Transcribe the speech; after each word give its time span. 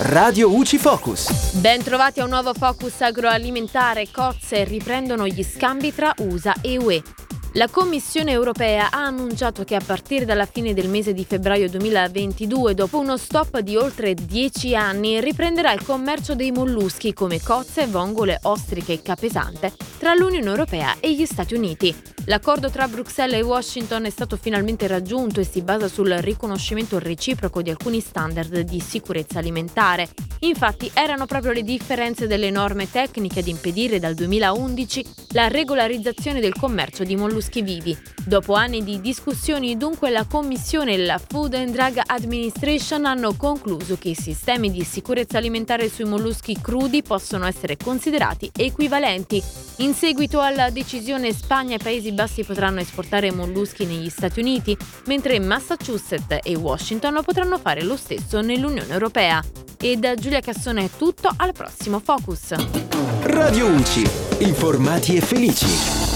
Radio 0.00 0.54
UCI 0.54 0.78
Focus. 0.78 1.54
Ben 1.54 1.82
trovati 1.82 2.20
a 2.20 2.24
un 2.24 2.30
nuovo 2.30 2.54
focus 2.54 3.00
agroalimentare. 3.00 4.06
Cozze 4.12 4.62
riprendono 4.62 5.26
gli 5.26 5.42
scambi 5.42 5.92
tra 5.92 6.14
USA 6.18 6.54
e 6.62 6.78
UE. 6.78 7.02
La 7.54 7.66
Commissione 7.68 8.30
europea 8.30 8.90
ha 8.90 9.04
annunciato 9.04 9.64
che 9.64 9.74
a 9.74 9.82
partire 9.84 10.24
dalla 10.24 10.46
fine 10.46 10.72
del 10.72 10.88
mese 10.88 11.12
di 11.12 11.24
febbraio 11.24 11.68
2022, 11.68 12.74
dopo 12.74 13.00
uno 13.00 13.16
stop 13.16 13.58
di 13.58 13.74
oltre 13.74 14.14
10 14.14 14.76
anni, 14.76 15.20
riprenderà 15.20 15.72
il 15.72 15.82
commercio 15.82 16.36
dei 16.36 16.52
molluschi 16.52 17.12
come 17.12 17.42
cozze, 17.42 17.86
vongole, 17.86 18.38
ostriche 18.42 18.92
e 18.92 19.02
capesante 19.02 19.72
tra 19.98 20.14
l'Unione 20.14 20.46
Europea 20.46 20.96
e 21.00 21.12
gli 21.12 21.26
Stati 21.26 21.54
Uniti. 21.54 21.94
L'accordo 22.26 22.70
tra 22.70 22.86
Bruxelles 22.86 23.40
e 23.40 23.42
Washington 23.42 24.04
è 24.04 24.10
stato 24.10 24.36
finalmente 24.36 24.86
raggiunto 24.86 25.40
e 25.40 25.44
si 25.44 25.62
basa 25.62 25.88
sul 25.88 26.10
riconoscimento 26.10 26.98
reciproco 26.98 27.62
di 27.62 27.70
alcuni 27.70 28.00
standard 28.00 28.60
di 28.60 28.80
sicurezza 28.80 29.38
alimentare. 29.38 30.08
Infatti 30.40 30.90
erano 30.94 31.26
proprio 31.26 31.52
le 31.52 31.62
differenze 31.62 32.26
delle 32.26 32.50
norme 32.50 32.88
tecniche 32.90 33.40
ad 33.40 33.48
impedire 33.48 33.98
dal 33.98 34.14
2011 34.14 35.04
la 35.30 35.48
regolarizzazione 35.48 36.40
del 36.40 36.54
commercio 36.54 37.02
di 37.02 37.16
molluschi 37.16 37.62
vivi. 37.62 37.96
Dopo 38.24 38.52
anni 38.52 38.84
di 38.84 39.00
discussioni, 39.00 39.78
dunque, 39.78 40.10
la 40.10 40.26
Commissione 40.26 40.92
e 40.92 40.98
la 40.98 41.18
Food 41.18 41.54
and 41.54 41.72
Drug 41.72 42.00
Administration 42.04 43.06
hanno 43.06 43.34
concluso 43.34 43.96
che 43.96 44.10
i 44.10 44.14
sistemi 44.14 44.70
di 44.70 44.84
sicurezza 44.84 45.38
alimentare 45.38 45.88
sui 45.88 46.04
molluschi 46.04 46.58
crudi 46.60 47.02
possono 47.02 47.46
essere 47.46 47.78
considerati 47.78 48.50
equivalenti. 48.54 49.42
In 49.88 49.94
seguito 49.94 50.40
alla 50.42 50.68
decisione 50.68 51.32
Spagna 51.32 51.76
e 51.76 51.78
Paesi 51.78 52.12
Bassi 52.12 52.44
potranno 52.44 52.80
esportare 52.80 53.32
molluschi 53.32 53.86
negli 53.86 54.10
Stati 54.10 54.38
Uniti, 54.38 54.76
mentre 55.06 55.40
Massachusetts 55.40 56.40
e 56.42 56.56
Washington 56.56 57.22
potranno 57.24 57.56
fare 57.56 57.82
lo 57.82 57.96
stesso 57.96 58.42
nell'Unione 58.42 58.92
Europea. 58.92 59.42
E 59.78 59.96
da 59.96 60.14
Giulia 60.14 60.40
Cassone 60.40 60.84
è 60.84 60.90
tutto, 60.98 61.32
al 61.34 61.54
prossimo 61.54 62.00
Focus. 62.00 62.54
Radio 63.22 63.68
UCI. 63.68 64.06
Informati 64.40 65.16
e 65.16 65.20
felici. 65.22 66.07